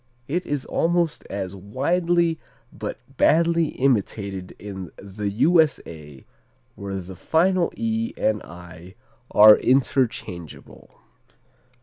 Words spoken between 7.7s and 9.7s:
"e" and "i" are